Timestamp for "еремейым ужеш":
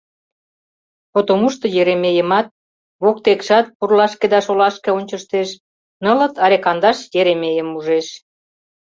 7.19-8.07